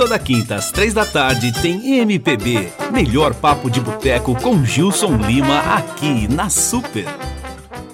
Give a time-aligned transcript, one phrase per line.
[0.00, 5.58] Toda quinta às três da tarde tem MPB, melhor papo de boteco com Gilson Lima
[5.76, 7.04] aqui na Super.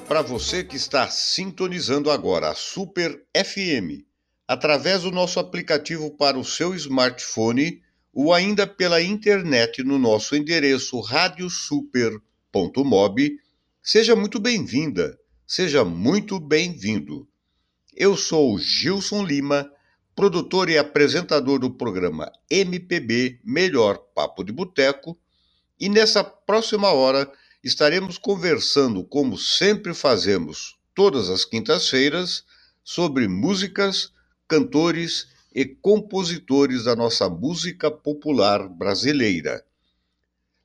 [0.07, 4.07] Para você que está sintonizando agora a Super FM,
[4.47, 7.83] através do nosso aplicativo para o seu smartphone
[8.15, 13.41] ou ainda pela internet no nosso endereço radiosuper.mob,
[13.83, 17.27] seja muito bem-vinda, seja muito bem-vindo.
[17.97, 19.69] Eu sou Gilson Lima
[20.17, 25.17] produtor e apresentador do programa MPB Melhor Papo de Boteco,
[25.79, 27.31] e nessa próxima hora
[27.63, 32.45] estaremos conversando, como sempre fazemos todas as quintas-feiras,
[32.83, 34.11] sobre músicas,
[34.49, 39.63] cantores e compositores da nossa música popular brasileira.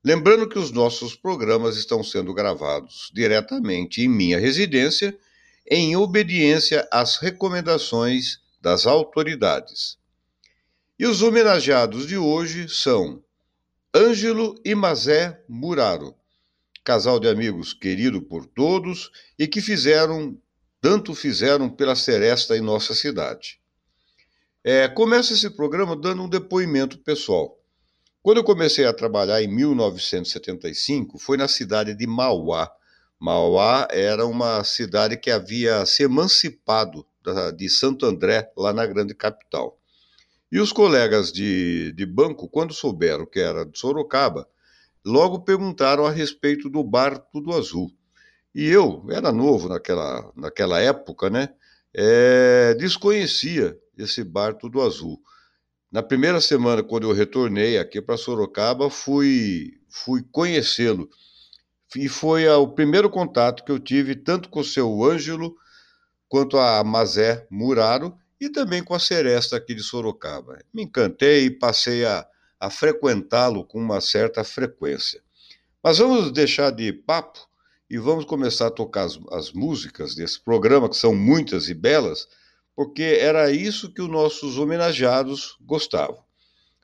[0.03, 5.17] Lembrando que os nossos programas estão sendo gravados diretamente em minha residência,
[5.69, 9.97] em obediência às recomendações das autoridades.
[10.97, 13.23] E os homenageados de hoje são
[13.93, 16.15] Ângelo e Mazé Muraro,
[16.83, 20.37] casal de amigos querido por todos e que fizeram,
[20.79, 23.59] tanto fizeram pela Seresta em nossa cidade.
[24.63, 27.57] É, começa esse programa dando um depoimento pessoal.
[28.21, 32.71] Quando eu comecei a trabalhar em 1975, foi na cidade de Mauá.
[33.19, 37.03] Mauá era uma cidade que havia se emancipado
[37.55, 39.79] de Santo André, lá na grande capital.
[40.51, 44.47] E os colegas de, de banco, quando souberam que era de Sorocaba,
[45.05, 47.91] logo perguntaram a respeito do bar Tudo Azul.
[48.53, 51.49] E eu, era novo naquela, naquela época, né?
[51.93, 55.21] É, desconhecia esse bar Tudo Azul.
[55.89, 61.09] Na primeira semana, quando eu retornei aqui para Sorocaba, fui, fui conhecê-lo.
[61.95, 65.55] E foi o primeiro contato que eu tive tanto com o seu Ângelo
[66.31, 70.59] quanto a Mazé Muraro e também com a Seresta aqui de Sorocaba.
[70.73, 72.25] Me encantei e passei a,
[72.57, 75.21] a frequentá-lo com uma certa frequência.
[75.83, 77.37] Mas vamos deixar de papo
[77.89, 82.29] e vamos começar a tocar as, as músicas desse programa, que são muitas e belas,
[82.73, 86.23] porque era isso que os nossos homenageados gostavam.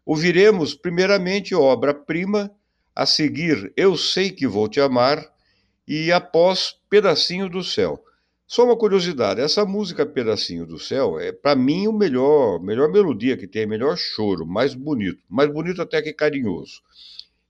[0.06, 2.52] Ouviremos primeiramente obra-prima,
[2.94, 5.26] a seguir Eu Sei Que Vou Te Amar
[5.88, 8.04] e após Pedacinho do Céu.
[8.50, 13.36] Só uma curiosidade, essa música Pedacinho do Céu é para mim o melhor, melhor melodia
[13.36, 16.82] que tem, melhor choro, mais bonito, mais bonito até que carinhoso.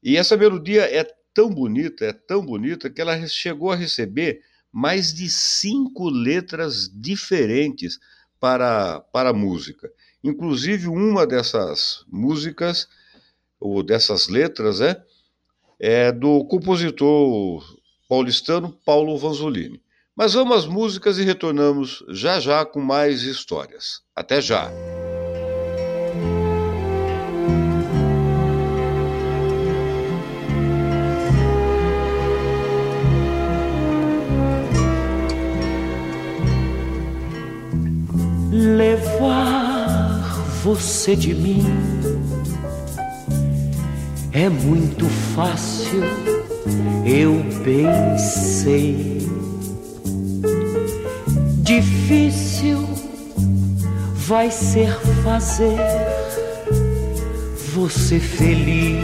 [0.02, 1.04] E essa melodia é
[1.36, 4.42] tão bonita, é tão bonita que ela chegou a receber
[4.72, 8.00] mais de cinco letras diferentes
[8.40, 9.92] para, para a música.
[10.24, 12.88] Inclusive uma dessas músicas
[13.60, 15.00] ou dessas letras é,
[15.80, 17.64] é do compositor
[18.10, 19.80] paulistano Paulo Vanzolini.
[20.18, 24.02] Mas vamos às músicas e retornamos já já com mais histórias.
[24.16, 24.72] Até já!
[38.52, 40.18] Levar
[40.64, 41.64] você de mim
[44.32, 46.02] é muito fácil,
[47.06, 49.18] eu bem sei
[51.68, 52.88] Difícil
[54.26, 54.90] vai ser
[55.22, 55.78] fazer
[57.74, 58.98] você feliz.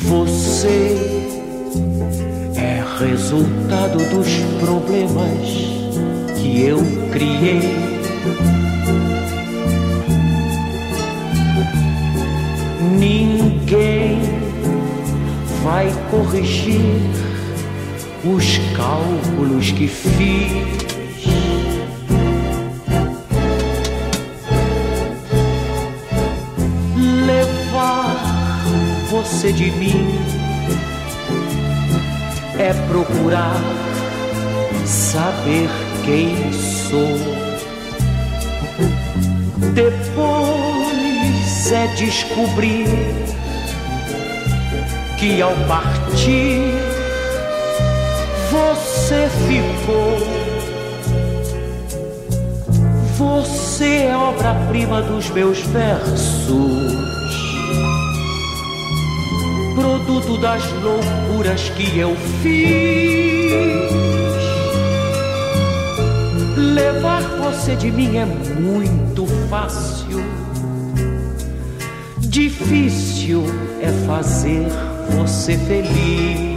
[0.00, 0.96] Você
[2.56, 4.28] é resultado dos
[4.58, 5.46] problemas
[6.40, 6.78] que eu
[7.12, 7.60] criei.
[12.98, 14.41] Ninguém
[15.62, 17.00] vai corrigir
[18.24, 20.82] os cálculos que fiz.
[27.26, 28.16] Levar
[29.08, 30.18] você de mim
[32.58, 33.60] é procurar
[34.84, 35.68] saber
[36.04, 37.18] quem sou.
[39.74, 40.92] Depois
[41.72, 42.86] é descobrir
[45.22, 46.62] que ao partir
[48.50, 50.18] você ficou.
[53.16, 56.92] Você é obra-prima dos meus versos,
[59.76, 62.82] produto das loucuras que eu fiz.
[66.56, 70.20] Levar você de mim é muito fácil,
[72.18, 73.44] difícil
[73.80, 74.66] é fazer
[75.14, 76.51] você feliz.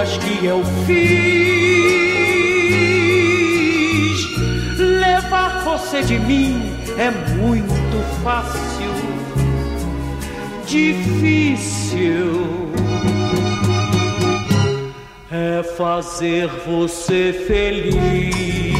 [0.00, 1.10] Loucuras que eu fiz.
[4.78, 8.90] Levar você de mim é muito fácil,
[10.66, 12.00] difícil
[15.30, 18.79] é fazer você feliz.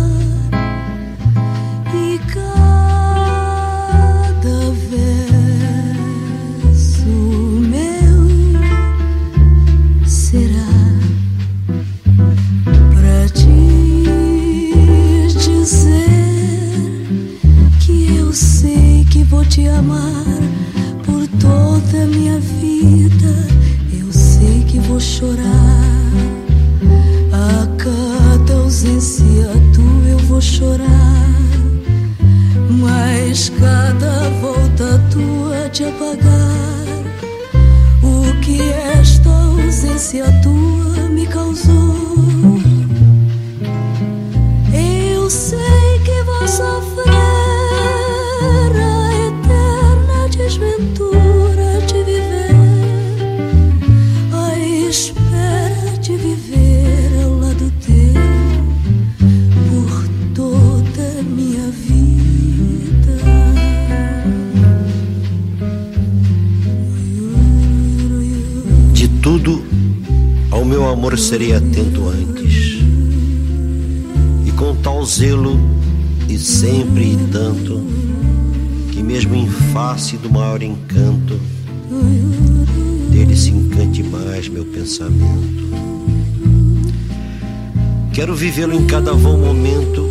[88.41, 90.09] vivê-lo em cada vão momento,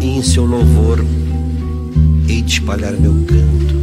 [0.00, 1.04] e em seu louvor
[2.26, 3.74] hei de espalhar meu canto.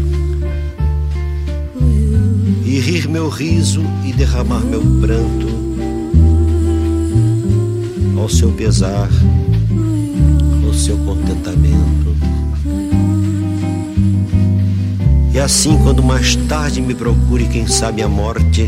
[2.66, 5.48] E rir meu riso e derramar meu pranto
[8.20, 9.08] ao seu pesar,
[10.66, 12.18] ao seu contentamento.
[15.32, 18.68] E assim, quando mais tarde me procure, quem sabe a morte,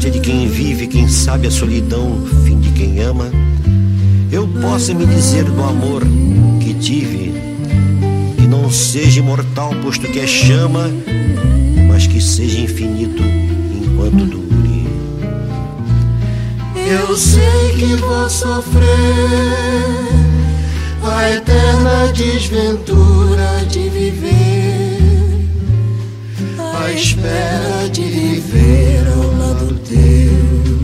[0.00, 3.30] angústia de quem vive, quem sabe a solidão, fim de quem ama,
[4.32, 6.02] eu possa me dizer do amor
[6.58, 7.34] que tive,
[8.36, 10.90] que não seja imortal, posto que é chama,
[11.86, 14.50] mas que seja infinito enquanto dura.
[16.76, 18.88] Eu sei que vou sofrer
[21.02, 24.98] a eterna desventura de viver,
[26.74, 29.00] a espera de viver
[29.92, 30.79] ao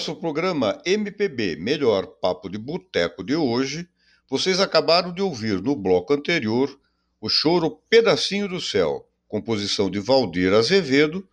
[0.00, 3.86] nosso programa MPB Melhor Papo de Boteco de hoje,
[4.30, 6.74] vocês acabaram de ouvir no bloco anterior
[7.20, 11.28] o choro Pedacinho do Céu, composição de Valdir Azevedo,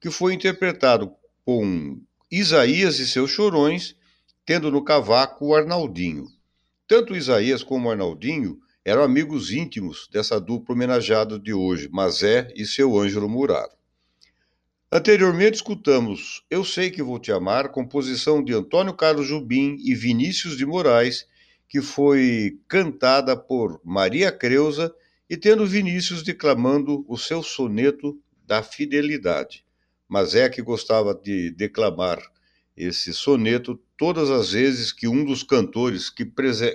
[0.00, 1.12] que foi interpretado
[1.44, 2.00] com
[2.30, 3.96] Isaías e seus chorões,
[4.46, 6.28] tendo no cavaco o Arnaldinho.
[6.86, 12.96] Tanto Isaías como Arnaldinho eram amigos íntimos dessa dupla homenageada de hoje, Mazé e seu
[12.96, 13.81] Ângelo Muraro.
[14.94, 20.54] Anteriormente escutamos Eu Sei Que Vou Te Amar, composição de Antônio Carlos Jubim e Vinícius
[20.54, 21.26] de Moraes,
[21.66, 24.94] que foi cantada por Maria Creuza
[25.30, 29.64] e tendo Vinícius declamando o seu soneto da fidelidade.
[30.06, 32.20] Mas é que gostava de declamar
[32.76, 36.30] esse soneto todas as vezes que um dos cantores que,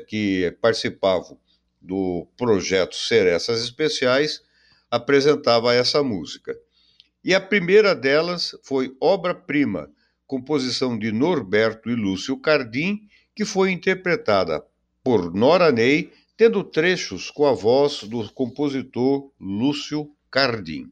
[0.07, 1.37] que participavam
[1.79, 4.41] do projeto Serestas Especiais
[4.89, 6.57] apresentava essa música.
[7.27, 9.91] E a primeira delas foi Obra-Prima,
[10.25, 13.01] composição de Norberto e Lúcio Cardim,
[13.35, 14.65] que foi interpretada
[15.03, 20.89] por Nora Ney, tendo trechos com a voz do compositor Lúcio Cardim.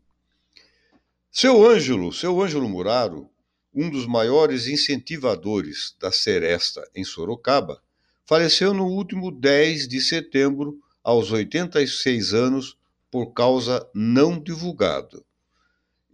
[1.32, 3.30] Seu Ângelo, seu Ângelo Muraro,
[3.74, 7.82] um dos maiores incentivadores da Seresta em Sorocaba,
[8.26, 12.78] faleceu no último 10 de setembro, aos 86 anos,
[13.10, 15.24] por causa não divulgada.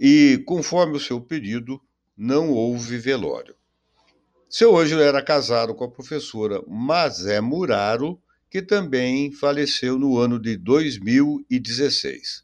[0.03, 1.79] E, conforme o seu pedido,
[2.17, 3.53] não houve velório.
[4.49, 10.57] Seu Ângelo era casado com a professora Mazé Muraro, que também faleceu no ano de
[10.57, 12.43] 2016.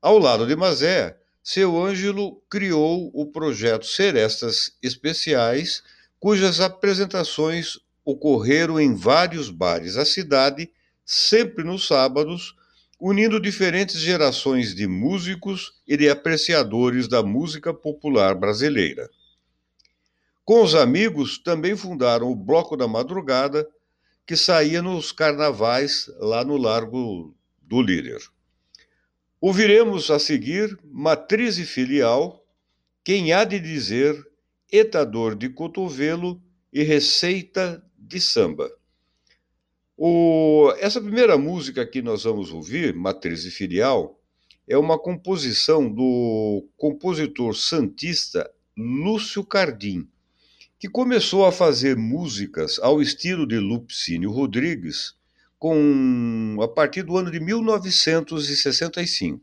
[0.00, 5.82] Ao lado de Mazé, seu Ângelo criou o projeto Serestas Especiais,
[6.20, 10.70] cujas apresentações ocorreram em vários bares da cidade,
[11.04, 12.54] sempre nos sábados,
[13.00, 19.10] unindo diferentes gerações de músicos e de apreciadores da música popular brasileira.
[20.44, 23.66] Com os amigos, também fundaram o Bloco da Madrugada,
[24.26, 28.20] que saía nos carnavais lá no Largo do Líder.
[29.40, 32.46] Ouviremos a seguir matriz e filial,
[33.02, 34.16] quem há de dizer,
[34.70, 38.70] etador de cotovelo e receita de samba.
[39.96, 40.72] O...
[40.78, 44.20] Essa primeira música que nós vamos ouvir, Matriz e Filial,
[44.66, 50.08] é uma composição do compositor santista Lúcio Cardim,
[50.78, 55.14] que começou a fazer músicas ao estilo de Lupicínio Rodrigues
[55.58, 59.40] com a partir do ano de 1965.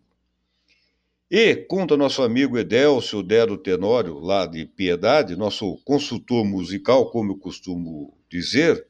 [1.30, 7.38] E, conta nosso amigo Edelcio Dedo Tenório, lá de Piedade, nosso consultor musical, como eu
[7.38, 8.86] costumo dizer,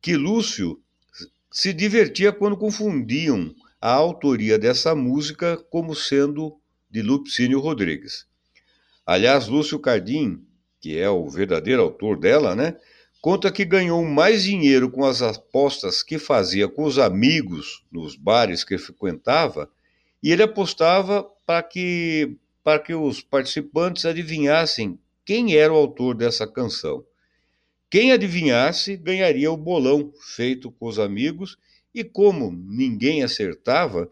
[0.00, 0.78] que Lúcio
[1.50, 6.56] se divertia quando confundiam a autoria dessa música como sendo
[6.88, 8.26] de Lupicínio Rodrigues.
[9.04, 10.44] Aliás, Lúcio Cardim,
[10.80, 12.76] que é o verdadeiro autor dela, né,
[13.20, 18.62] conta que ganhou mais dinheiro com as apostas que fazia com os amigos nos bares
[18.62, 19.68] que frequentava,
[20.22, 26.46] e ele apostava para que, para que os participantes adivinhassem quem era o autor dessa
[26.46, 27.04] canção.
[27.90, 31.58] Quem adivinhasse ganharia o bolão feito com os amigos,
[31.92, 34.08] e como ninguém acertava,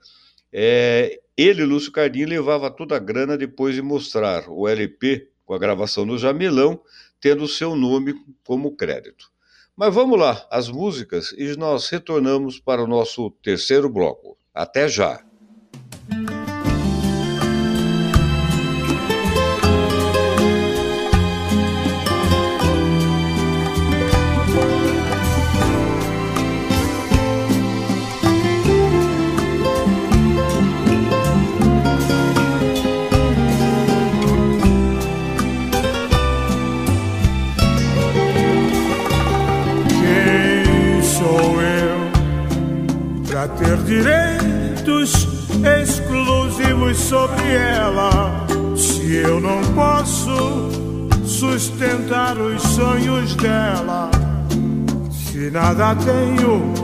[0.53, 5.59] é, ele, Lúcio Cardim, levava toda a grana depois de mostrar o LP com a
[5.59, 6.81] gravação no Jamilão,
[7.21, 8.15] tendo o seu nome
[8.45, 9.31] como crédito.
[9.77, 14.37] Mas vamos lá, as músicas, e nós retornamos para o nosso terceiro bloco.
[14.53, 15.25] Até já!
[43.89, 45.27] Direitos
[45.81, 48.47] exclusivos sobre ela.
[48.77, 50.69] Se eu não posso
[51.25, 54.11] sustentar os sonhos dela,
[55.11, 56.75] se nada tenho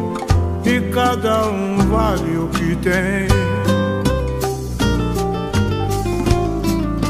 [0.65, 3.29] e cada um vale o que tem.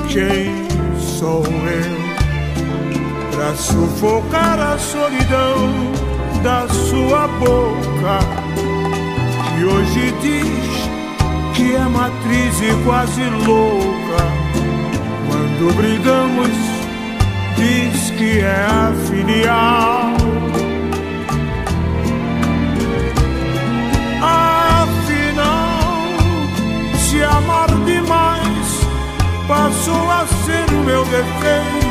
[0.09, 0.53] Quem
[0.99, 2.05] sou eu
[3.31, 5.93] para sufocar a solidão
[6.43, 8.44] da sua boca?
[9.57, 10.91] E hoje diz
[11.55, 14.25] que é matriz e quase louca.
[15.29, 16.51] Quando brigamos,
[17.57, 20.15] diz que é a filial.
[24.23, 25.79] Afinal,
[26.99, 28.45] se amar demais
[29.47, 31.85] passou a ser o meu defeito.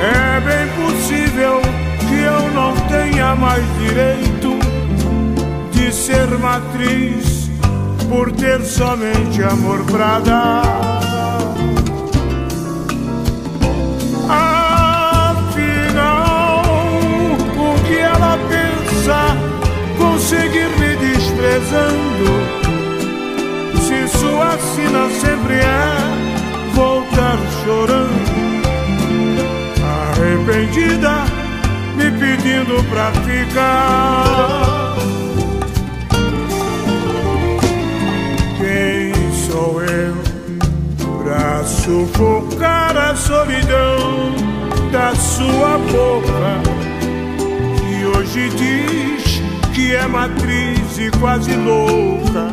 [0.00, 1.60] É bem possível
[2.08, 4.27] que eu não tenha mais direito
[5.78, 7.48] de ser matriz
[8.08, 10.64] por ter somente amor pra dar.
[15.28, 15.82] Afinal,
[17.56, 19.36] o que ela pensa
[19.96, 22.28] conseguir me desprezando?
[23.86, 25.96] Se sua sina sempre é
[26.74, 28.38] voltar chorando
[30.12, 31.24] arrependida,
[31.96, 34.87] me pedindo pra ficar.
[41.68, 44.34] Sufocar a solidão
[44.90, 46.62] da sua boca?
[47.78, 49.42] Que hoje diz
[49.74, 52.52] que é matriz e quase louca.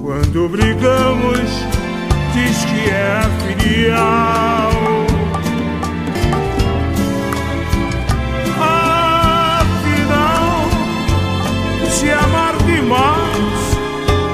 [0.00, 1.50] Quando brigamos,
[2.32, 3.20] diz que é
[3.58, 5.04] filial.
[12.04, 13.78] se amar demais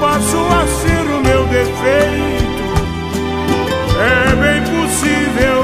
[0.01, 2.30] passou a ser o meu defeito.
[5.41, 5.63] Possível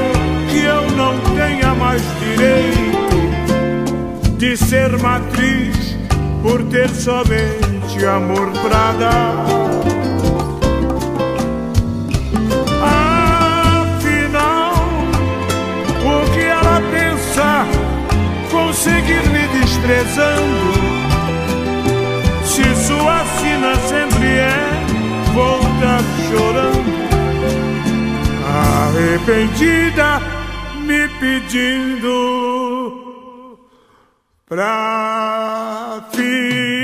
[0.49, 2.77] que eu não tenha mais direito
[4.37, 5.97] de ser matriz
[6.41, 9.45] por ter somente amor pra dar.
[13.83, 14.73] Afinal,
[16.03, 17.65] o que ela pensa
[18.51, 20.86] conseguir me desprezando?
[29.17, 30.21] Arrependida,
[30.85, 32.09] me pedindo
[34.47, 36.76] pra ficar.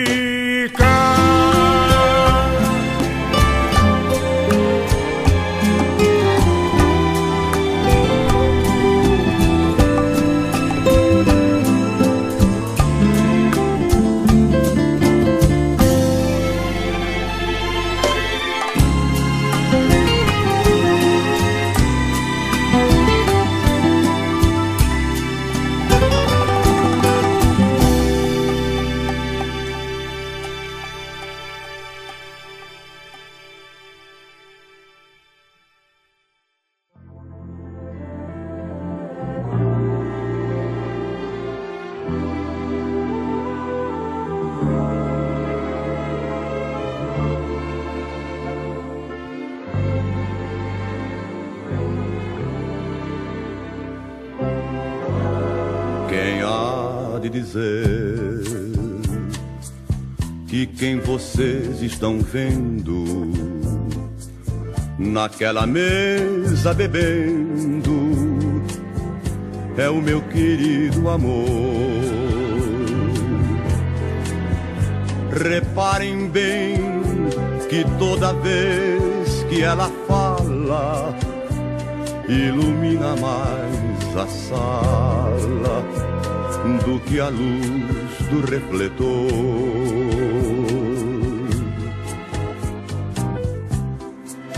[57.54, 58.44] Dizer
[60.48, 63.32] que quem vocês estão vendo
[64.98, 68.64] naquela mesa bebendo
[69.78, 71.44] é o meu querido amor.
[75.32, 76.78] Reparem bem
[77.70, 81.16] que toda vez que ela fala,
[82.28, 86.13] ilumina mais a sala
[86.86, 89.04] do que a luz do refletor.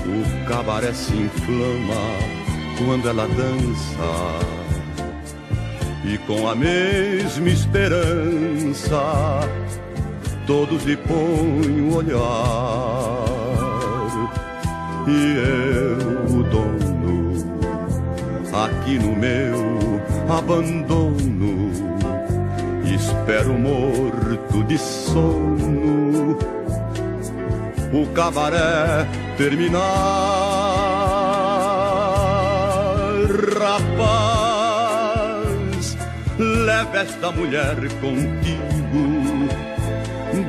[0.05, 1.95] O cabaré se inflama
[2.77, 4.55] quando ela dança
[6.05, 9.41] e com a mesma esperança
[10.45, 13.25] todos lhe põem o olhar
[15.07, 17.33] e eu, o dono,
[18.53, 21.94] aqui no meu abandono
[22.95, 26.37] espero morto de sono
[27.93, 29.05] o cabaré
[29.37, 29.81] terminar.
[33.57, 35.17] Rapaz,
[36.37, 39.49] leve esta mulher contigo,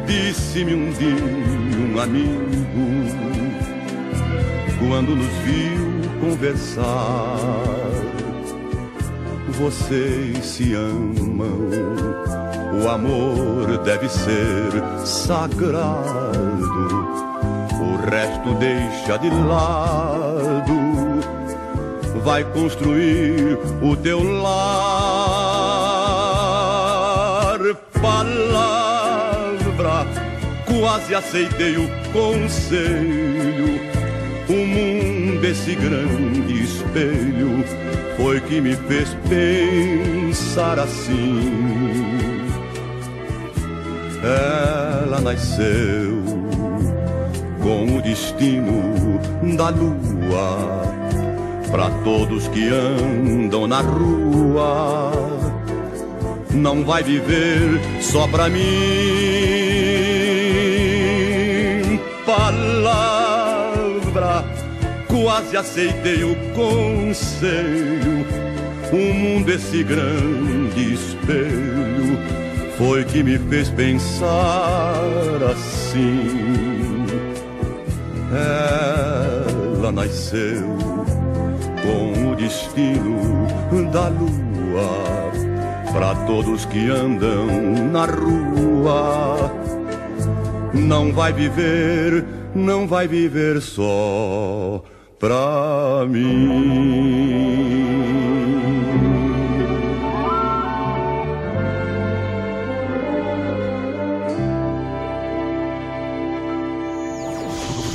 [0.06, 1.24] disse-me um dia
[1.78, 3.06] um amigo,
[4.78, 5.87] quando nos viu
[6.20, 7.95] conversar.
[9.58, 11.70] Vocês se amam
[12.82, 14.70] o amor deve ser
[15.04, 15.76] sagrado,
[17.80, 20.74] o resto deixa de lado.
[22.22, 24.56] Vai construir o teu lar.
[28.02, 30.06] Palavra,
[30.66, 33.80] quase aceitei o conselho.
[34.48, 34.95] O mundo,
[35.50, 37.64] esse grande espelho,
[38.16, 42.16] foi que me fez pensar assim
[44.22, 46.22] ela nasceu
[47.62, 49.18] com o destino
[49.56, 50.82] da lua
[51.70, 55.12] para todos que andam na rua.
[56.52, 59.45] não vai viver só pra mim.
[65.37, 68.27] Quase aceitei o conselho.
[68.90, 72.18] O mundo, esse grande espelho,
[72.79, 74.94] foi que me fez pensar
[75.51, 77.05] assim.
[78.33, 80.64] Ela nasceu
[81.83, 83.46] com o destino
[83.92, 85.33] da lua
[85.92, 87.46] para todos que andam
[87.92, 89.53] na rua.
[90.72, 94.83] Não vai viver, não vai viver só
[95.18, 96.76] pra mim.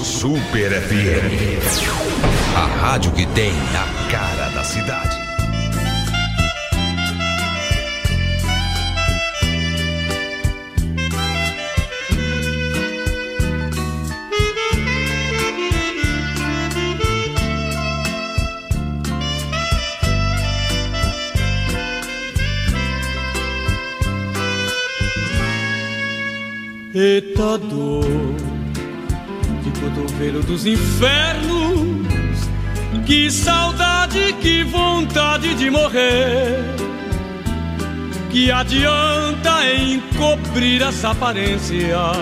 [0.04, 1.62] Super FM.
[2.56, 5.21] A rádio que tem a cara da cidade.
[27.42, 28.06] Eita dor
[29.64, 32.08] de cotovelo dos infernos,
[33.04, 36.60] que saudade, que vontade de morrer.
[38.30, 42.16] Que adianta encobrir as aparências,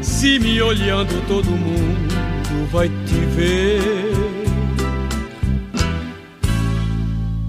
[0.00, 4.12] se me olhando todo mundo vai te ver.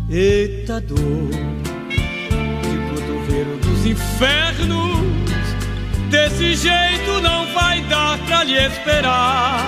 [0.10, 1.30] Eita dor
[2.62, 4.99] de cotovelo dos infernos
[6.10, 9.64] Desse jeito não vai dar pra lhe esperar.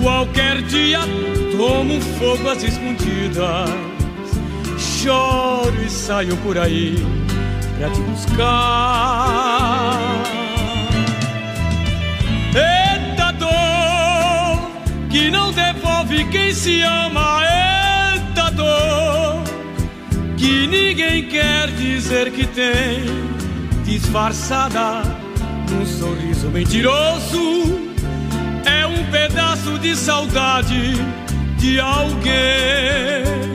[0.00, 1.00] Qualquer dia
[1.56, 3.68] tomo fogo às escondidas.
[4.78, 6.96] Choro e saio por aí
[7.78, 8.32] pra te buscar.
[12.54, 14.70] Eita dor
[15.10, 17.42] que não devolve quem se ama.
[17.42, 19.42] Eita dor
[20.38, 23.27] que ninguém quer dizer que tem
[24.08, 25.02] disfarçada
[25.70, 27.38] num sorriso mentiroso.
[28.64, 30.94] É um pedaço de saudade
[31.58, 33.47] de alguém.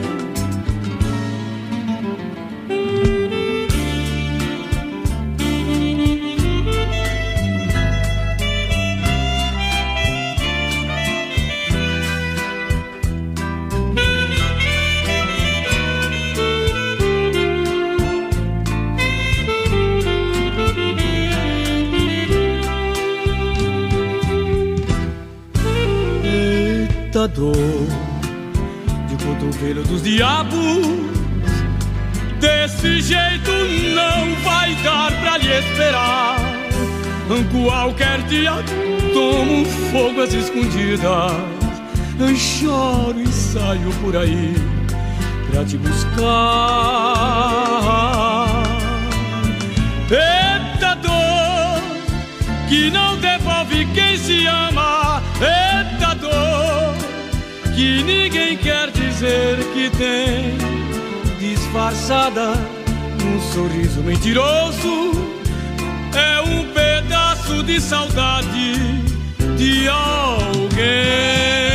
[27.26, 27.54] Dor
[29.08, 31.04] de cotovelo dos diabos.
[32.40, 33.50] Desse jeito
[33.94, 36.36] não vai dar pra lhe esperar.
[37.50, 38.52] Qualquer dia
[39.12, 41.32] tomo fogo às escondidas.
[42.36, 44.54] Choro e saio por aí
[45.50, 46.24] pra te buscar.
[50.10, 51.82] Eita dor
[52.68, 53.13] que não
[57.74, 60.56] que ninguém quer dizer que tem,
[61.38, 62.54] disfarçada
[63.22, 65.12] num sorriso mentiroso,
[66.14, 68.74] é um pedaço de saudade
[69.56, 71.73] de alguém.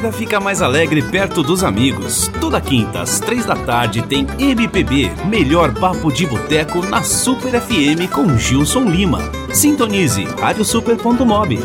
[0.00, 2.28] Vida fica mais alegre perto dos amigos.
[2.40, 8.10] Toda quinta, às três da tarde, tem MPB, melhor papo de boteco na Super FM
[8.10, 9.20] com Gilson Lima.
[9.52, 11.58] Sintonize radiosuper.mob.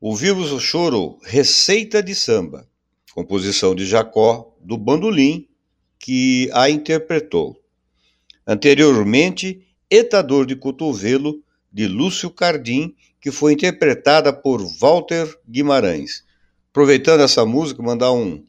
[0.00, 2.66] Ouvimos o choro Receita de Samba,
[3.14, 5.46] composição de Jacó, do Bandolim,
[5.96, 7.56] que a interpretou.
[8.44, 11.40] Anteriormente, Etador de Cotovelo,
[11.72, 16.24] de Lúcio Cardim, que foi interpretada por Walter Guimarães.
[16.70, 18.44] Aproveitando essa música, mandar um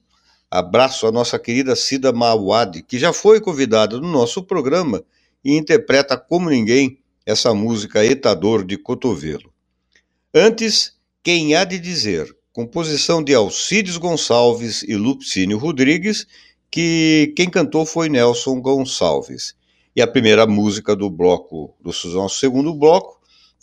[0.49, 5.03] abraço à nossa querida Cida Mawad, que já foi convidada no nosso programa
[5.45, 9.53] e interpreta como ninguém essa música Etador de Cotovelo.
[10.33, 16.25] Antes, Quem Há de Dizer, composição de Alcides Gonçalves e Lupicínio Rodrigues,
[16.71, 19.53] que quem cantou foi Nelson Gonçalves.
[19.95, 21.93] E a primeira música do bloco, do
[22.29, 23.12] segundo bloco,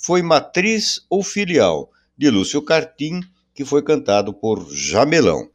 [0.03, 3.21] foi Matriz ou Filial, de Lúcio Cartim,
[3.55, 5.51] que foi cantado por Jamelão.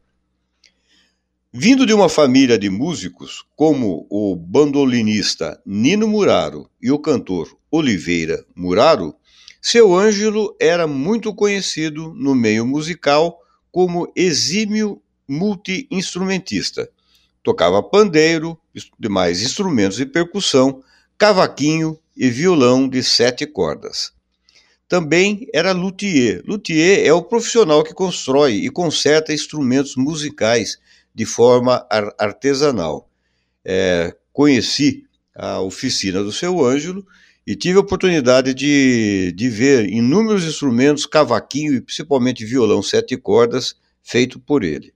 [1.52, 8.44] Vindo de uma família de músicos, como o bandolinista Nino Muraro e o cantor Oliveira
[8.54, 9.16] Muraro,
[9.60, 13.40] seu Ângelo era muito conhecido no meio musical
[13.72, 16.88] como exímio multi-instrumentista.
[17.42, 18.56] Tocava pandeiro,
[18.96, 20.84] demais instrumentos de percussão,
[21.18, 24.14] cavaquinho e violão de sete cordas
[24.88, 26.42] também era luthier.
[26.46, 30.78] Luthier é o profissional que constrói e conserta instrumentos musicais
[31.14, 31.86] de forma
[32.18, 33.08] artesanal.
[33.64, 37.04] É, conheci a oficina do seu Ângelo
[37.46, 43.76] e tive a oportunidade de, de ver inúmeros instrumentos, cavaquinho e principalmente violão sete cordas,
[44.02, 44.92] feito por ele.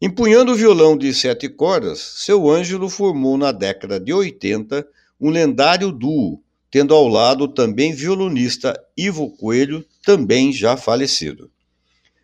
[0.00, 4.86] Empunhando o violão de sete cordas, seu Ângelo formou na década de 80
[5.20, 11.50] um lendário duo tendo ao lado também violonista Ivo Coelho, também já falecido.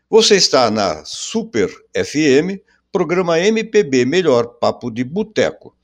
[0.08, 2.58] Você está na Super FM,
[2.90, 5.76] programa MPB Melhor Papo de Boteco.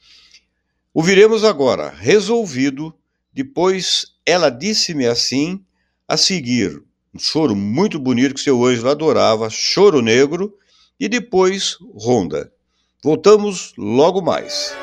[0.94, 2.94] Ouviremos agora Resolvido,
[3.30, 5.62] depois Ela Disse-me Assim,
[6.08, 6.82] a seguir
[7.14, 10.54] um choro muito bonito que seu anjo adorava, Choro Negro,
[10.98, 12.50] e depois Ronda.
[13.02, 14.74] Voltamos logo mais.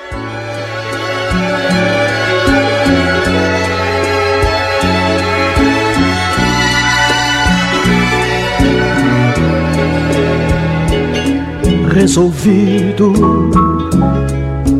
[11.94, 13.14] Resolvido.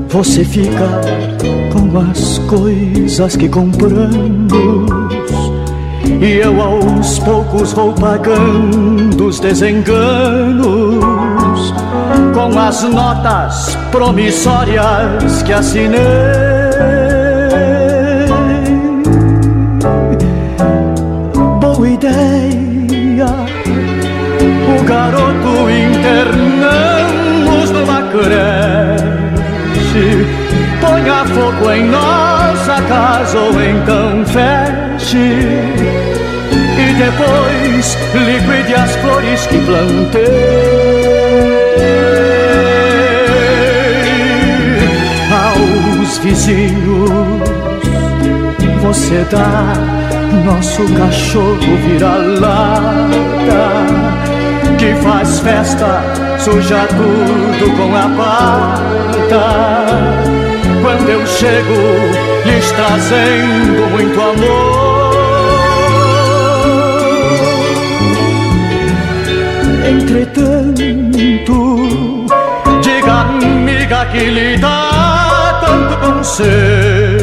[0.10, 1.02] Você fica
[1.72, 4.52] com as coisas que compramos.
[6.22, 10.62] E eu aos poucos vou pagando os desenganos
[12.34, 16.00] com as notas promissórias que assinei.
[21.60, 23.28] Boa ideia,
[24.80, 25.41] o garoto
[28.24, 30.12] creche
[30.82, 35.38] Ponha fogo em nossa casa ou então feche.
[36.76, 40.26] E depois liquide as flores que plantei.
[45.32, 47.12] Aos vizinhos
[48.82, 49.74] você dá
[50.44, 53.71] Nosso cachorro vira lata
[54.82, 56.02] que faz festa,
[56.40, 59.46] suja tudo com a pata.
[60.82, 61.76] Quando eu chego,
[62.46, 65.12] lhes trazendo muito amor.
[69.88, 70.76] Entretanto,
[72.82, 77.22] diga amiga que lhe dá tanto conselho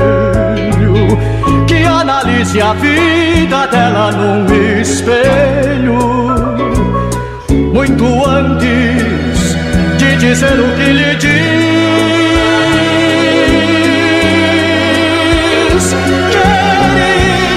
[1.66, 4.46] que analise a vida dela num
[4.80, 5.58] espelho
[7.72, 9.56] muito antes
[9.98, 11.28] de dizer o que lhe diz.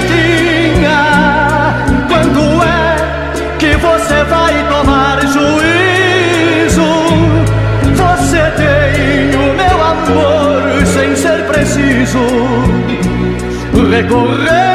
[0.04, 1.00] Queridinha,
[2.08, 2.96] quando é
[3.58, 6.90] que você vai tomar juízo?
[7.94, 12.24] Você tem o meu amor sem ser preciso
[13.90, 14.71] recorrer.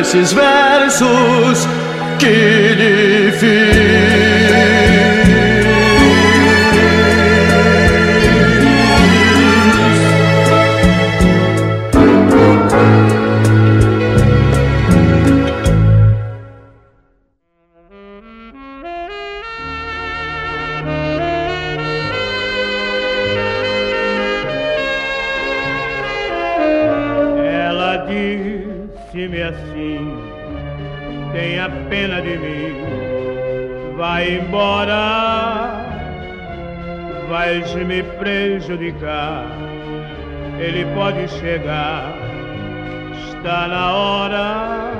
[0.00, 1.68] Esses versos
[2.18, 4.29] que lhe fiz.
[38.70, 39.46] Prejudicar.
[40.58, 42.14] Ele pode chegar,
[43.28, 44.92] está na hora.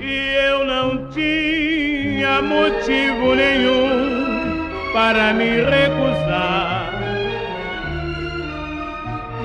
[0.00, 6.92] E eu não tinha motivo nenhum para me recusar.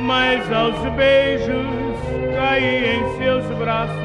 [0.02, 1.66] Mas aos beijos
[2.36, 3.96] caí em seus braços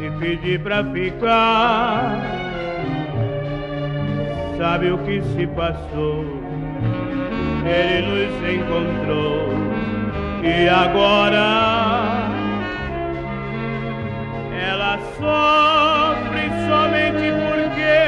[0.00, 2.22] e pedi pra ficar.
[4.56, 6.43] Sabe o que se passou?
[7.66, 9.48] Ele nos encontrou
[10.42, 12.28] e agora
[14.68, 18.04] ela sofre somente porque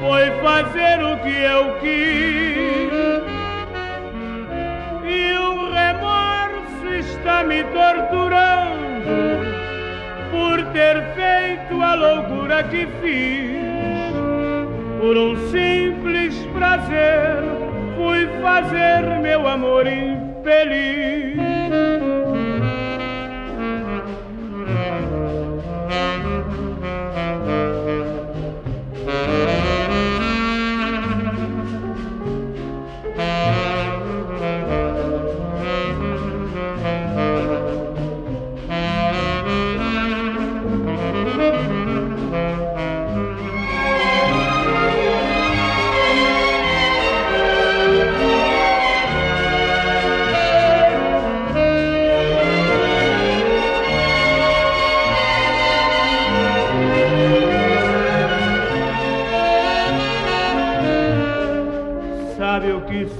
[0.00, 2.88] foi fazer o que eu quis.
[5.04, 8.78] E o remorso está me torturando
[10.30, 13.58] por ter feito a loucura que fiz.
[15.00, 17.67] Por um simples prazer,
[17.98, 21.57] fui fazer meu amor infeliz.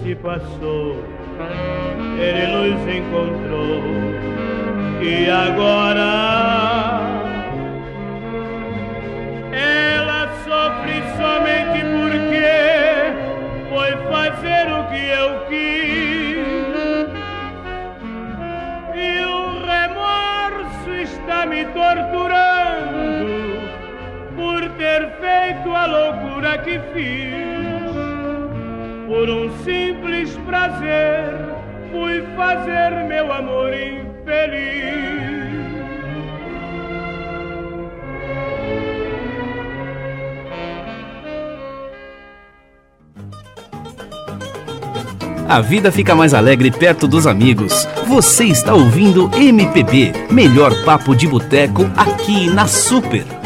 [0.09, 1.05] Se passou?
[2.19, 3.83] Ele nos encontrou
[5.03, 6.09] e agora
[9.53, 12.57] ela sofre somente porque
[13.69, 16.49] foi fazer o que eu quis.
[18.95, 19.37] E o
[19.67, 23.29] remorso está me torturando
[24.37, 27.49] por ter feito a loucura que fiz.
[29.07, 29.88] Por um simples
[30.49, 31.29] prazer,
[31.93, 34.89] fui fazer meu amor infeliz.
[45.47, 47.87] A vida fica mais alegre perto dos amigos.
[48.07, 53.38] Você está ouvindo MPB, melhor papo de boteco aqui na Super.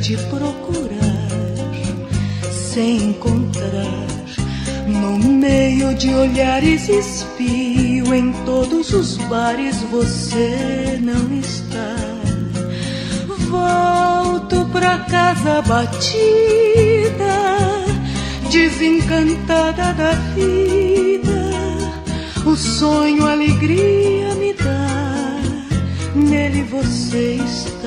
[0.00, 1.28] Te procurar,
[2.52, 4.06] sem encontrar.
[4.86, 11.96] No meio de olhares espio, em todos os bares você não está.
[13.50, 16.14] Volto pra casa batida,
[18.50, 21.50] desencantada da vida.
[22.46, 25.40] O sonho, alegria me dá,
[26.14, 27.77] nele você está.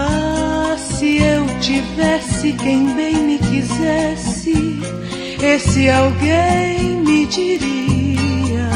[0.00, 4.80] Ah, se eu tivesse quem bem me quisesse,
[5.42, 8.68] esse alguém me diria: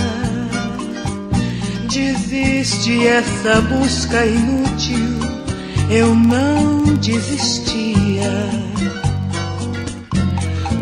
[1.89, 5.21] Desiste essa busca inútil,
[5.91, 8.33] eu não desistia.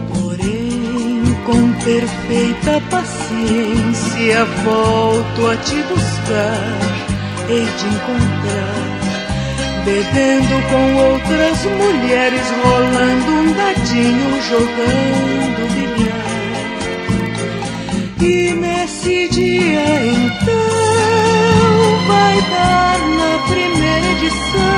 [0.08, 6.78] Porém, com perfeita paciência, volto a te buscar,
[7.50, 8.79] hei de encontrar
[9.84, 16.30] bebendo com outras mulheres, rolando um dadinho, jogando bilhar.
[18.20, 20.70] E nesse dia então
[22.06, 24.70] vai dar na primeira edição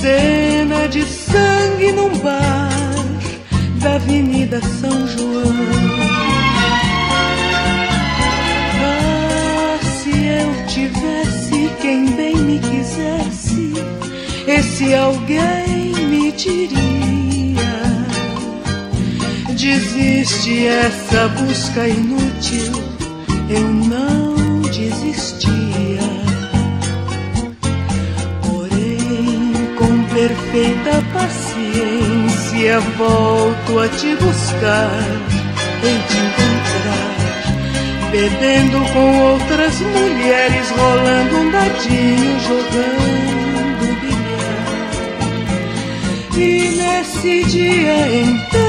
[0.00, 2.68] cena de sangue num bar
[3.80, 5.54] da Avenida São João.
[8.84, 11.41] Ah, se eu tivesse
[11.80, 13.72] quem bem me quisesse,
[14.46, 17.62] esse alguém me diria:
[19.48, 22.72] Desiste essa busca inútil,
[23.48, 26.00] eu não desistia.
[28.42, 34.90] Porém, com perfeita paciência, volto a te buscar,
[35.82, 37.11] hei de encontrar
[38.12, 44.90] bebendo com outras mulheres, rolando um dadinho, jogando bilhar.
[46.36, 48.60] E nesse dia então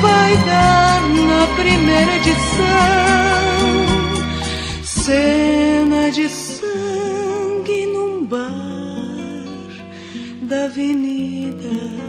[0.00, 2.72] vai dar na primeira edição
[4.82, 8.50] cena de sangue num bar
[10.42, 12.01] da Avenida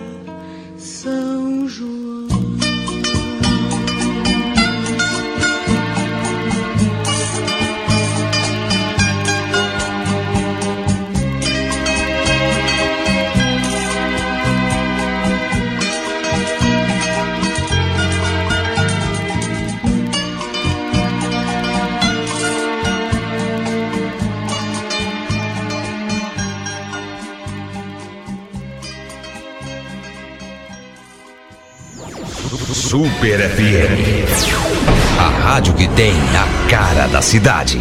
[32.94, 35.18] Super FM.
[35.18, 37.80] A rádio que tem a cara da cidade.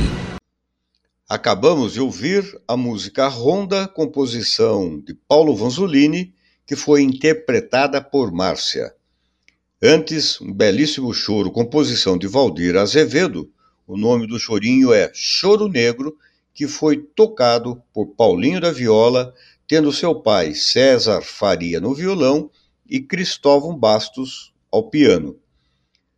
[1.28, 6.32] Acabamos de ouvir a música Ronda, composição de Paulo Vanzolini,
[6.66, 8.94] que foi interpretada por Márcia.
[9.82, 13.50] Antes, um belíssimo choro, composição de Valdir Azevedo.
[13.86, 16.16] O nome do chorinho é Choro Negro,
[16.54, 19.34] que foi tocado por Paulinho da Viola,
[19.68, 22.50] tendo seu pai César Faria no violão
[22.88, 25.36] e Cristóvão Bastos ao piano.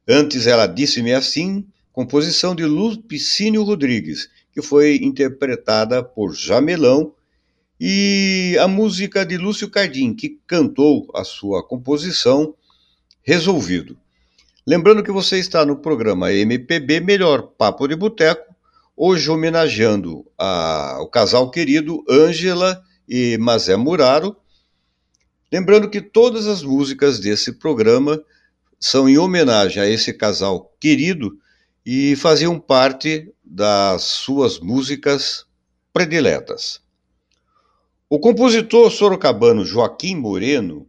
[0.09, 7.13] Antes ela disse-me assim, composição de Lupicínio Rodrigues, que foi interpretada por Jamelão,
[7.81, 12.55] e a música de Lúcio Cardim, que cantou a sua composição
[13.27, 13.97] Resolvido.
[14.67, 18.55] Lembrando que você está no programa MPB Melhor Papo de Boteco,
[18.95, 24.37] hoje homenageando a, o casal querido Ângela e Mazé Muraro.
[25.51, 28.23] Lembrando que todas as músicas desse programa
[28.85, 31.39] são em homenagem a esse casal querido
[31.87, 35.47] e faziam parte das suas músicas
[35.91, 36.83] prediletas.
[38.11, 40.87] O compositor sorocabano Joaquim Moreno,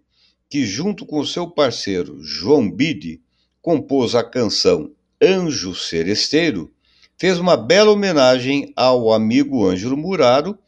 [0.50, 3.22] que junto com seu parceiro João Bide
[3.62, 4.92] compôs a canção
[5.22, 6.74] Anjo Seresteiro,
[7.18, 10.60] fez uma bela homenagem ao amigo Ângelo Muraro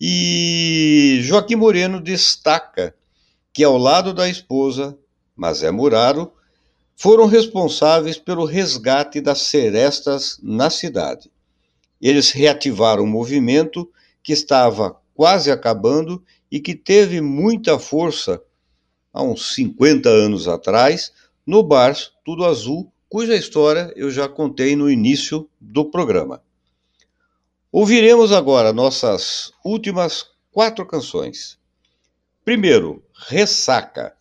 [0.00, 2.92] e Joaquim Moreno destaca
[3.52, 4.98] que ao lado da esposa,
[5.36, 6.32] Mazé Muraro,
[6.96, 11.30] foram responsáveis pelo resgate das serestas na cidade.
[12.00, 13.88] Eles reativaram um movimento
[14.22, 18.42] que estava quase acabando e que teve muita força
[19.12, 21.12] há uns 50 anos atrás
[21.46, 21.94] no bar
[22.24, 26.42] Tudo Azul, cuja história eu já contei no início do programa.
[27.70, 31.58] Ouviremos agora nossas últimas quatro canções.
[32.42, 34.16] Primeiro, Ressaca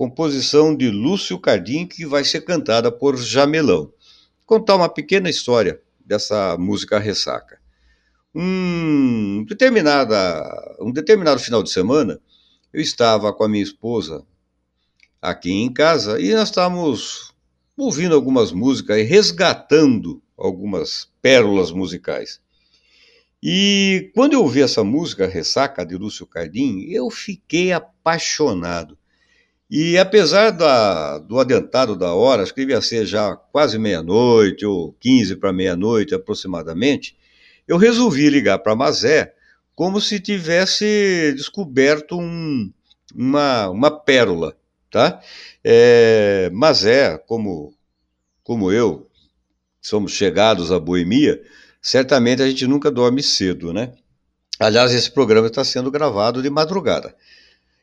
[0.00, 3.92] composição de Lúcio Cardim, que vai ser cantada por Jamelão.
[4.46, 7.60] Contar uma pequena história dessa música Ressaca.
[8.34, 12.18] Um, determinada, um determinado final de semana,
[12.72, 14.24] eu estava com a minha esposa
[15.20, 17.34] aqui em casa e nós estávamos
[17.76, 22.40] ouvindo algumas músicas e resgatando algumas pérolas musicais.
[23.42, 28.96] E quando eu ouvi essa música, Ressaca, de Lúcio Cardim, eu fiquei apaixonado.
[29.70, 34.92] E apesar da, do adentado da hora, acho que devia ser já quase meia-noite, ou
[34.94, 37.16] 15 para meia-noite aproximadamente,
[37.68, 39.32] eu resolvi ligar para Mazé
[39.76, 42.70] como se tivesse descoberto um,
[43.14, 44.56] uma, uma pérola,
[44.90, 45.20] tá?
[45.62, 47.72] É, Mazé, como,
[48.42, 49.08] como eu,
[49.80, 51.40] somos chegados à boemia,
[51.80, 53.92] certamente a gente nunca dorme cedo, né?
[54.58, 57.14] Aliás, esse programa está sendo gravado de madrugada.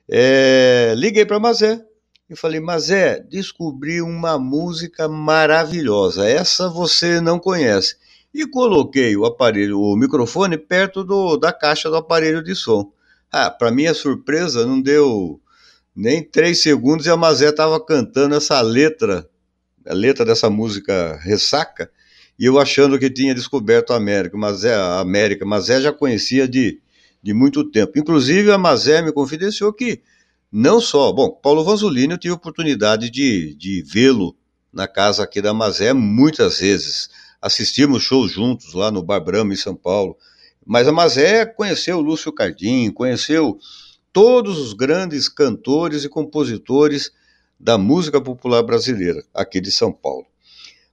[0.09, 1.83] É, liguei para Mazé
[2.29, 6.27] e falei: Mazé, descobri uma música maravilhosa.
[6.27, 7.95] Essa você não conhece.
[8.33, 12.91] E coloquei o aparelho, o microfone perto do, da caixa do aparelho de som.
[13.31, 15.41] Ah, para minha surpresa, não deu
[15.95, 19.27] nem três segundos e a Mazé estava cantando essa letra,
[19.85, 21.89] a letra dessa música Ressaca,
[22.37, 25.91] e eu achando que tinha descoberto a América, mas é a América, mas é já
[25.91, 26.79] conhecia de,
[27.27, 27.99] de muito tempo.
[27.99, 30.01] Inclusive a Mazé me confidenciou que
[30.49, 34.33] não só, bom, Paulo Vanzolini eu tive oportunidade de, de vê-lo
[34.71, 37.09] na casa aqui da Mazé muitas vezes.
[37.41, 40.15] Assistimos shows juntos lá no Bar Brahma, em São Paulo.
[40.65, 43.59] Mas a Mazé conheceu Lúcio Cardim, conheceu
[44.13, 47.11] todos os grandes cantores e compositores
[47.59, 50.25] da música popular brasileira aqui de São Paulo.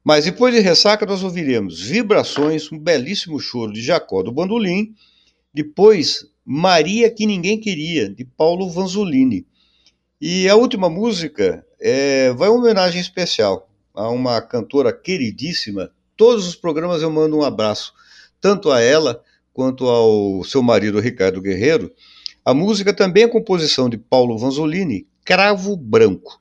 [0.02, 4.92] Mas depois de ressaca, nós ouviremos Vibrações, um belíssimo choro de Jacó do Bandolim.
[5.54, 9.46] Depois, Maria que Ninguém Queria, de Paulo Vanzolini.
[10.20, 15.90] E a última música é, vai uma homenagem especial a uma cantora queridíssima.
[16.16, 17.92] Todos os programas eu mando um abraço,
[18.40, 21.92] tanto a ela quanto ao seu marido Ricardo Guerreiro.
[22.44, 26.40] A música também é composição de Paulo Vanzolini, Cravo Branco.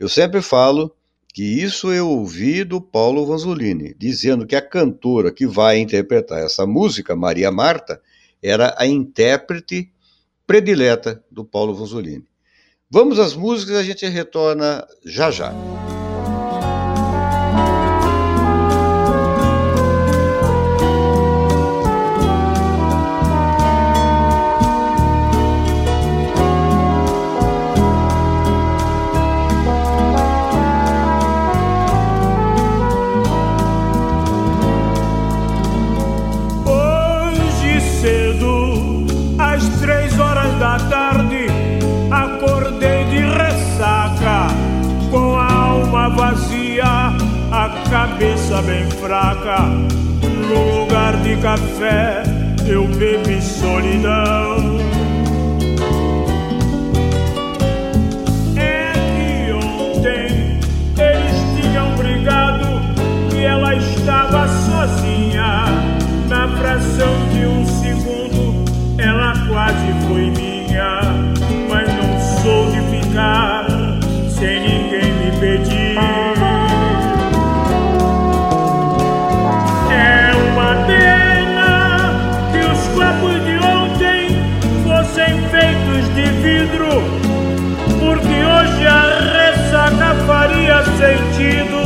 [0.00, 0.94] Eu sempre falo
[1.34, 6.66] que isso eu ouvi do Paulo Vanzolini, dizendo que a cantora que vai interpretar essa
[6.66, 8.00] música, Maria Marta,
[8.44, 9.90] era a intérprete
[10.46, 12.26] predileta do Paulo Vanzolini.
[12.90, 15.52] Vamos às músicas a gente retorna já já.
[48.14, 49.58] Cabeça bem fraca.
[50.48, 52.22] No lugar de café
[52.64, 54.78] eu bebi solidão.
[58.56, 60.60] É que ontem
[60.96, 62.68] eles tinham brigado
[63.34, 65.64] e ela estava sozinha.
[66.28, 68.64] Na fração de um segundo
[68.96, 70.43] ela quase foi minha,
[91.04, 91.78] sentido,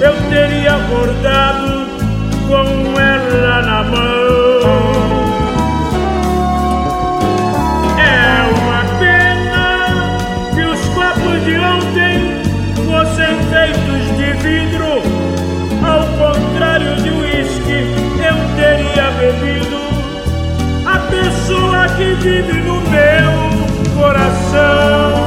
[0.00, 1.86] eu teria acordado
[2.48, 5.04] com ela na mão.
[7.98, 9.64] É uma pena
[10.54, 12.42] que os copos de ontem
[12.86, 15.02] fossem feitos de vidro,
[15.84, 17.86] ao contrário de uísque,
[18.18, 19.84] eu teria bebido
[20.86, 25.23] a pessoa que vive no meu coração.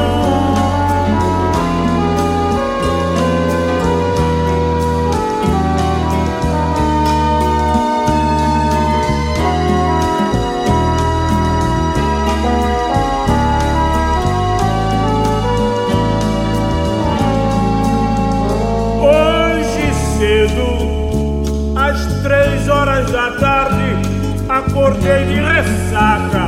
[24.88, 26.47] Acordei de ressaca,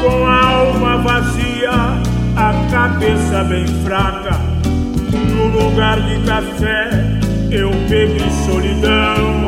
[0.00, 1.70] com a alma vazia,
[2.34, 4.40] a cabeça bem fraca.
[5.12, 6.88] No lugar de café
[7.50, 9.46] eu bebi solidão.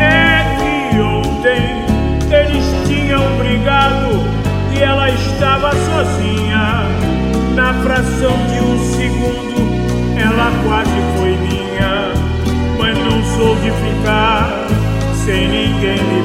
[0.00, 1.84] É que ontem
[2.34, 4.24] eles tinham brigado
[4.74, 6.84] e ela estava sozinha.
[7.54, 11.60] Na fração de um segundo, ela quase foi minha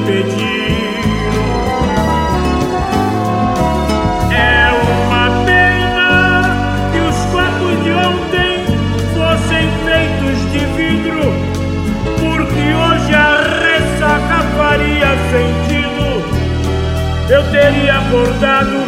[0.06, 1.00] pedir.
[4.32, 6.10] É uma pena
[6.92, 8.64] que os copos de ontem
[9.14, 11.32] fossem feitos de vidro,
[12.18, 16.06] porque hoje a ressaca faria sentido.
[17.28, 18.85] Eu teria acordado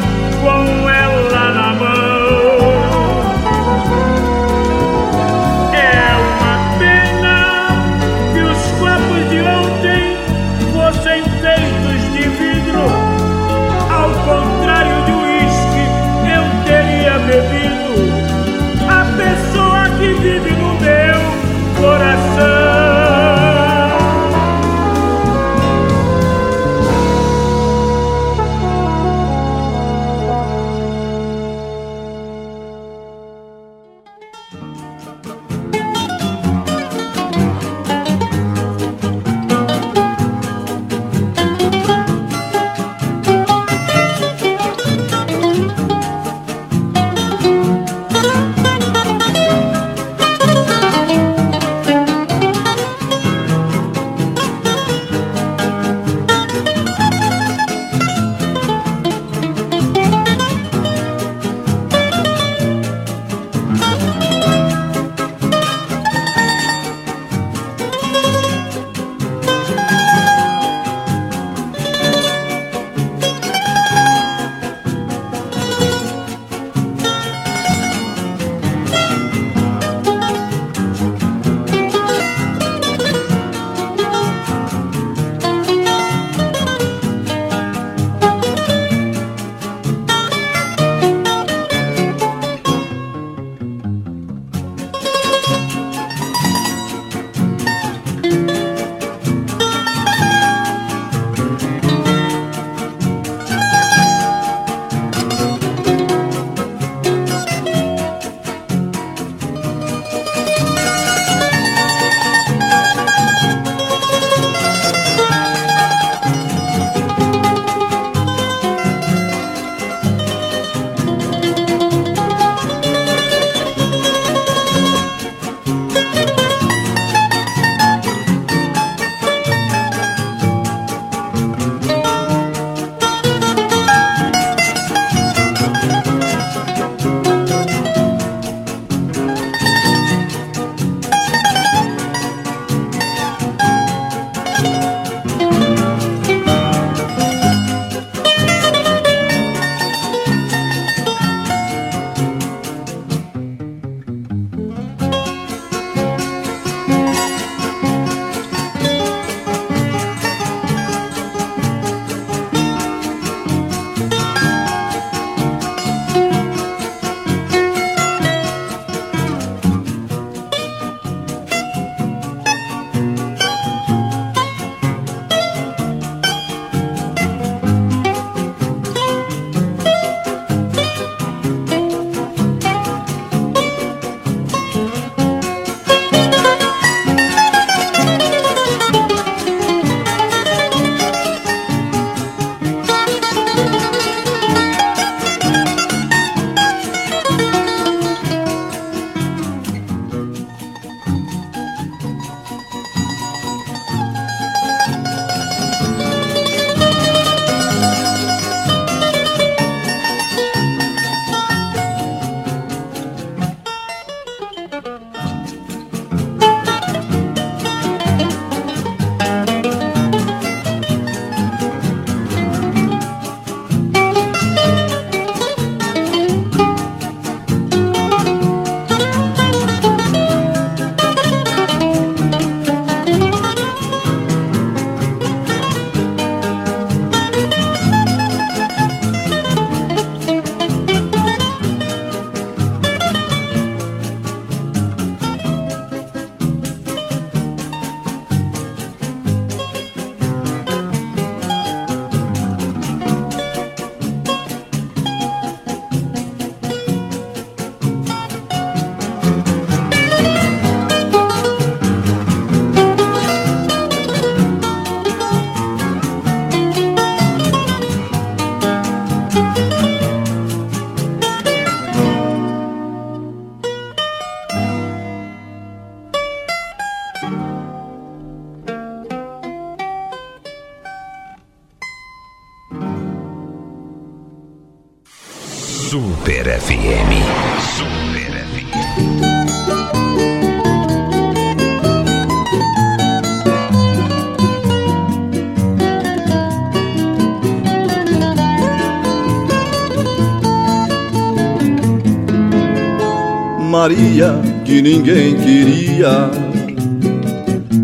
[303.89, 304.35] Maria
[304.67, 306.29] que ninguém queria,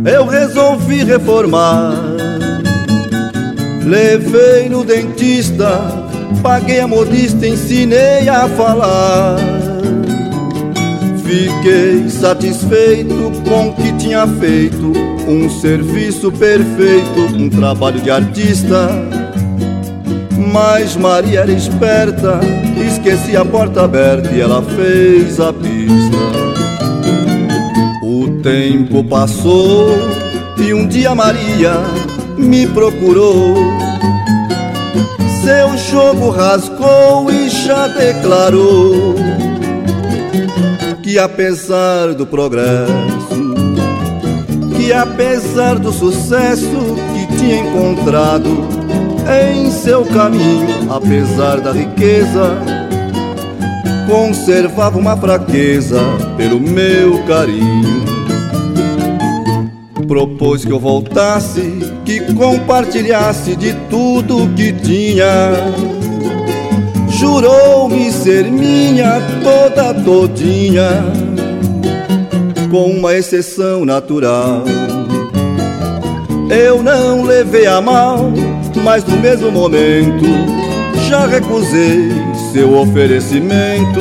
[0.04, 1.94] eu resolvi reformar.
[3.86, 5.80] Levei no dentista,
[6.42, 9.38] paguei a modista, ensinei a falar.
[11.24, 14.92] Fiquei satisfeito com o que tinha feito,
[15.26, 18.90] um serviço perfeito, um trabalho de artista.
[20.52, 22.40] Mas Maria era esperta,
[22.86, 25.50] esqueci a porta aberta e ela fez a
[28.02, 29.88] O tempo passou
[30.58, 31.74] e um dia Maria
[32.36, 33.54] me procurou.
[35.42, 39.14] Seu jogo rasgou e já declarou
[41.02, 43.54] que apesar do progresso,
[44.76, 48.66] que apesar do sucesso que tinha encontrado
[49.52, 52.73] em seu caminho, apesar da riqueza,
[54.06, 56.00] conservava uma fraqueza
[56.36, 58.04] pelo meu carinho.
[60.06, 61.62] Propôs que eu voltasse,
[62.04, 65.28] que compartilhasse de tudo que tinha.
[67.08, 70.90] Jurou-me ser minha toda todinha,
[72.70, 74.64] com uma exceção natural.
[76.50, 78.30] Eu não levei a mal,
[78.82, 80.24] mas no mesmo momento
[81.08, 82.23] já recusei
[82.54, 84.00] seu oferecimento.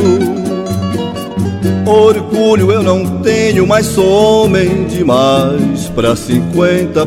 [1.87, 7.03] Orgulho eu não tenho, mas sou homem demais para 50%.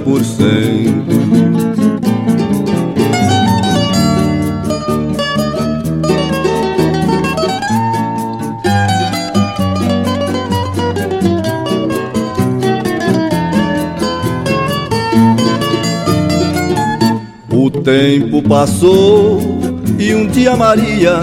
[17.53, 19.66] O tempo passou
[19.99, 21.19] e um dia Maria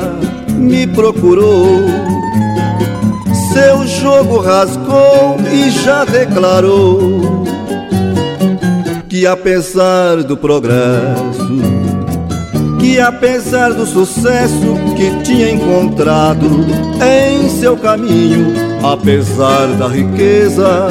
[0.49, 1.83] me procurou.
[3.53, 7.43] Seu jogo rasgou e já declarou
[9.07, 11.61] que apesar do progresso,
[12.79, 16.47] que apesar do sucesso que tinha encontrado
[16.99, 18.53] em seu caminho,
[18.83, 20.89] apesar da riqueza,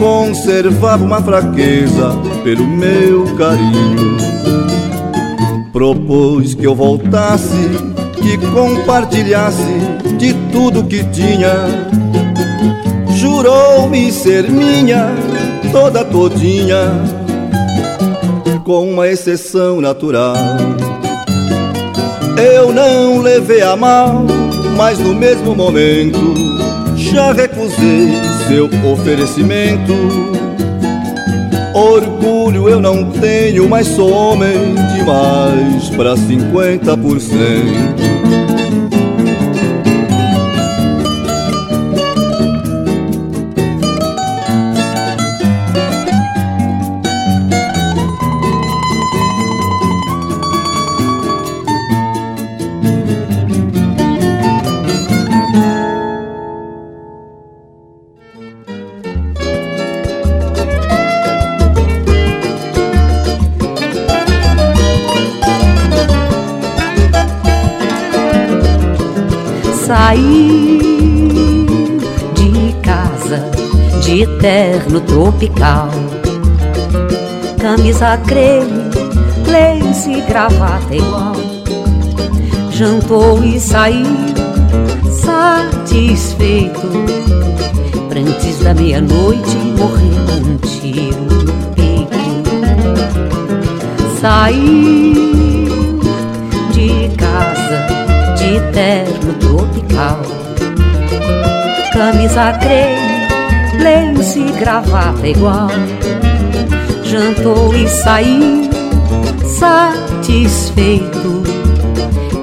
[0.00, 2.10] conservava uma fraqueza
[2.42, 4.35] pelo meu carinho.
[5.76, 7.52] Propôs que eu voltasse,
[8.14, 9.60] que compartilhasse
[10.16, 11.52] de tudo que tinha.
[13.14, 15.10] Jurou-me ser minha,
[15.70, 16.80] toda todinha,
[18.64, 20.34] com uma exceção natural.
[22.38, 24.24] Eu não levei a mal,
[24.78, 26.34] mas no mesmo momento
[26.96, 28.12] já recusei
[28.48, 30.35] seu oferecimento.
[31.76, 38.15] Orgulho eu não tenho, mas sou homem demais para 50%.
[74.86, 75.88] Terno tropical,
[77.58, 78.88] camisa creme,
[79.48, 81.34] lace e gravata igual.
[82.70, 84.06] Jantou e saiu
[85.10, 86.88] satisfeito,
[88.14, 92.16] antes da meia-noite morrer com um tiro no peito.
[94.20, 95.98] Saiu
[96.70, 97.86] de casa
[98.36, 100.20] de terno tropical,
[101.92, 103.15] camisa creme,
[103.82, 105.68] lenço e gravata igual.
[107.02, 108.68] Jantou e saiu
[109.46, 111.42] satisfeito,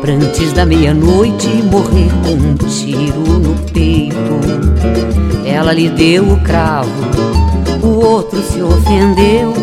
[0.02, 4.16] pra antes da meia-noite morrer com um tiro no peito.
[5.46, 6.90] Ela lhe deu o cravo,
[7.82, 9.54] o outro se ofendeu.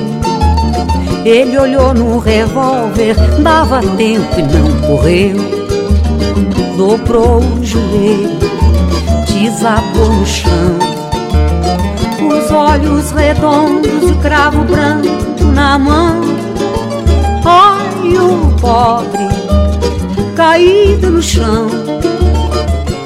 [1.25, 5.61] Ele olhou no revólver, dava tempo e não correu
[6.81, 8.39] dobrou o joelho,
[9.29, 10.90] desabou no chão.
[12.51, 16.21] Os olhos redondos o cravo branco na mão.
[17.45, 19.29] Olha o pobre
[20.35, 21.69] caído no chão,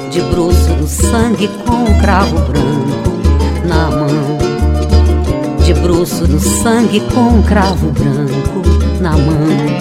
[0.09, 4.37] de bruço do sangue com um cravo branco na mão.
[5.63, 8.63] De bruço do sangue com um cravo branco
[8.99, 9.74] na mão.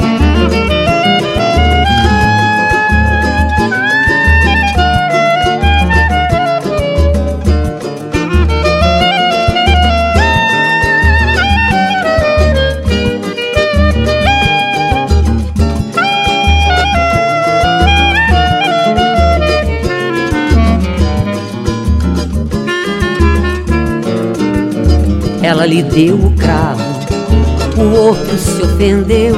[25.65, 26.83] Ela lhe deu o cravo,
[27.79, 29.35] o outro se ofendeu.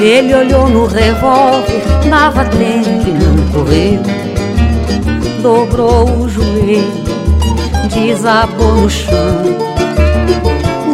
[0.00, 4.00] Ele olhou no revólver, dava tempo e não correu.
[5.42, 6.90] Dobrou o joelho,
[7.92, 9.42] desabou no chão.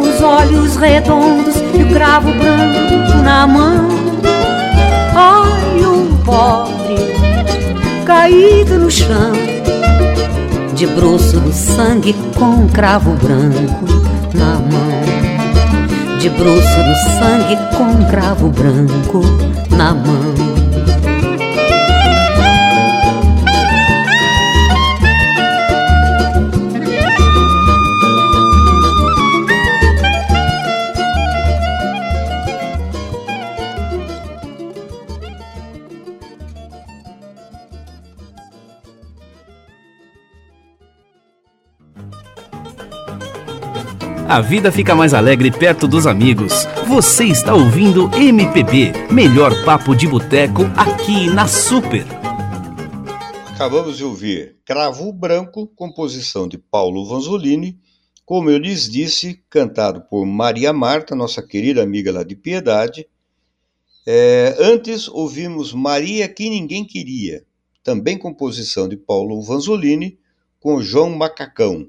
[0.01, 3.87] Os olhos redondos e o cravo branco na mão.
[5.15, 6.97] Ai, um pobre
[8.05, 9.31] caído no chão
[10.75, 13.85] de bruço do sangue com um cravo branco
[14.35, 16.19] na mão.
[16.19, 19.21] De bruço do sangue com um cravo branco
[19.75, 20.66] na mão.
[44.29, 46.65] A vida fica mais alegre perto dos amigos.
[46.85, 52.05] Você está ouvindo MPB, melhor papo de boteco aqui na Super.
[53.55, 57.79] Acabamos de ouvir Cravo Branco, composição de Paulo Vanzolini,
[58.25, 63.07] como eu lhes disse, cantado por Maria Marta, nossa querida amiga lá de Piedade.
[64.05, 67.45] É, antes ouvimos Maria que Ninguém Queria,
[67.81, 70.19] também composição de Paulo Vanzolini,
[70.59, 71.87] com João Macacão.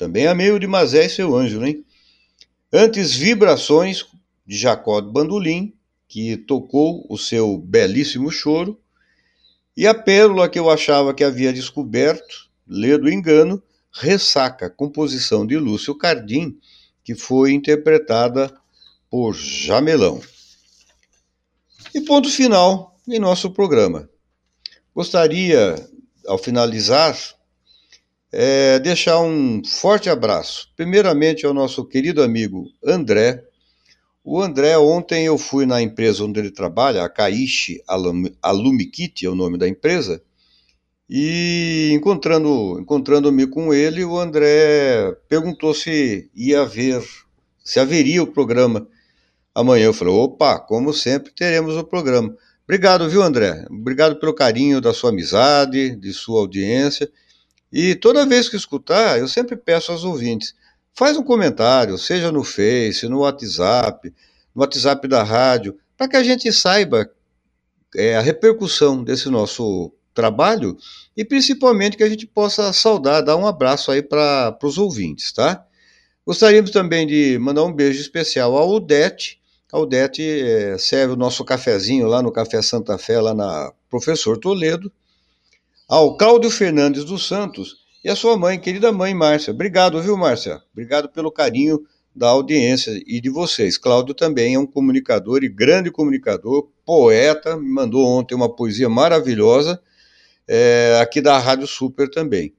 [0.00, 1.84] Também a meio de Mazé e seu anjo, hein?
[2.72, 4.06] Antes, Vibrações,
[4.46, 5.74] de Jacó de Bandolim,
[6.08, 8.80] que tocou o seu belíssimo choro.
[9.76, 15.94] E a pérola que eu achava que havia descoberto, ledo engano, Ressaca, composição de Lúcio
[15.94, 16.58] Cardim,
[17.04, 18.50] que foi interpretada
[19.10, 20.18] por Jamelão.
[21.94, 24.08] E ponto final em nosso programa.
[24.94, 25.74] Gostaria,
[26.26, 27.14] ao finalizar,
[28.32, 33.44] é, deixar um forte abraço, primeiramente ao nosso querido amigo André.
[34.22, 37.82] O André, ontem eu fui na empresa onde ele trabalha, a Caixe
[38.42, 40.22] Alumikit é o nome da empresa,
[41.12, 47.02] e encontrando, encontrando-me com ele, o André perguntou se ia haver,
[47.64, 48.86] se haveria o programa
[49.52, 49.86] amanhã.
[49.86, 52.32] Eu falei, opa, como sempre, teremos o programa.
[52.62, 53.66] Obrigado, viu, André?
[53.68, 57.10] Obrigado pelo carinho da sua amizade, de sua audiência.
[57.72, 60.54] E toda vez que escutar, eu sempre peço aos ouvintes,
[60.92, 64.12] faz um comentário, seja no Face, no WhatsApp,
[64.54, 67.08] no WhatsApp da rádio, para que a gente saiba
[67.94, 70.76] é, a repercussão desse nosso trabalho
[71.16, 75.64] e principalmente que a gente possa saudar, dar um abraço aí para os ouvintes, tá?
[76.26, 79.40] Gostaríamos também de mandar um beijo especial ao Odete.
[79.72, 84.36] A Odete é, serve o nosso cafezinho lá no Café Santa Fé, lá na Professor
[84.36, 84.92] Toledo
[85.90, 89.52] ao Cláudio Fernandes dos Santos e a sua mãe, querida mãe Márcia.
[89.52, 90.62] Obrigado, viu, Márcia?
[90.72, 91.80] Obrigado pelo carinho
[92.14, 93.76] da audiência e de vocês.
[93.76, 99.82] Cláudio também é um comunicador e grande comunicador, poeta, me mandou ontem uma poesia maravilhosa,
[100.46, 102.54] é, aqui da Rádio Super também.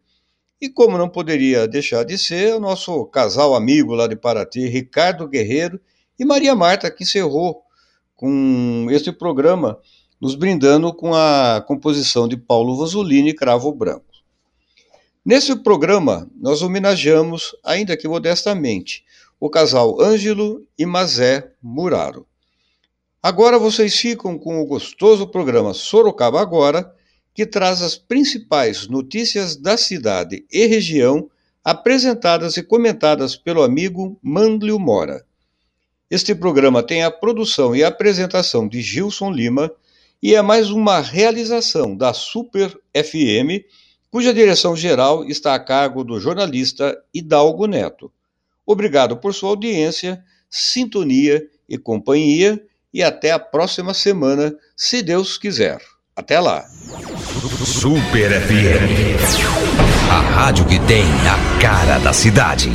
[0.59, 5.25] E como não poderia deixar de ser, o nosso casal amigo lá de Paraty, Ricardo
[5.25, 5.79] Guerreiro
[6.19, 7.61] e Maria Marta, que encerrou
[8.13, 9.79] com este programa
[10.21, 14.05] nos brindando com a composição de Paulo Vasolini, Cravo Branco.
[15.25, 19.03] Nesse programa, nós homenageamos, ainda que modestamente,
[19.39, 22.27] o casal Ângelo e Mazé Muraro.
[23.23, 26.93] Agora vocês ficam com o gostoso programa Sorocaba Agora,
[27.33, 31.29] que traz as principais notícias da cidade e região
[31.63, 35.25] apresentadas e comentadas pelo amigo Manlio Mora.
[36.09, 39.71] Este programa tem a produção e apresentação de Gilson Lima
[40.21, 43.65] e é mais uma realização da Super FM,
[44.09, 48.11] cuja direção geral está a cargo do jornalista Hidalgo Neto.
[48.65, 52.61] Obrigado por sua audiência, sintonia e companhia
[52.93, 55.81] e até a próxima semana, se Deus quiser.
[56.15, 56.65] Até lá.
[57.65, 59.17] Super FM.
[60.09, 62.69] A rádio que tem a cara da cidade.